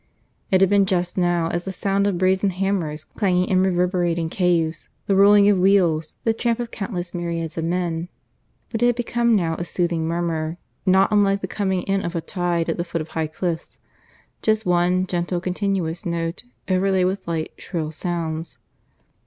It 0.49 0.61
had 0.61 0.69
been 0.71 0.87
just 0.87 1.15
now 1.15 1.49
as 1.51 1.65
the 1.65 1.71
sound 1.71 2.07
of 2.07 2.17
brazen 2.17 2.49
hammers 2.49 3.03
clanging 3.03 3.47
in 3.49 3.61
reverberating 3.61 4.29
caves, 4.31 4.89
the 5.05 5.15
rolling 5.15 5.47
of 5.47 5.59
wheels, 5.59 6.17
the 6.23 6.33
tramp 6.33 6.59
of 6.59 6.71
countless 6.71 7.13
myriads 7.13 7.55
of 7.55 7.65
men. 7.65 8.09
But 8.71 8.81
it 8.81 8.87
had 8.87 8.95
become 8.95 9.35
now 9.35 9.57
a 9.57 9.63
soothing 9.63 10.07
murmur, 10.07 10.57
not 10.87 11.11
unlike 11.11 11.41
the 11.41 11.47
coming 11.47 11.83
in 11.83 12.01
of 12.01 12.15
a 12.15 12.21
tide 12.21 12.67
at 12.67 12.77
the 12.77 12.83
foot 12.83 13.01
of 13.01 13.09
high 13.09 13.27
cliffs 13.27 13.77
just 14.41 14.65
one 14.65 15.05
gentle 15.05 15.39
continuous 15.39 16.03
note, 16.03 16.45
overlaid 16.67 17.05
with 17.05 17.27
light, 17.27 17.53
shrill 17.59 17.91
sounds. 17.91 18.57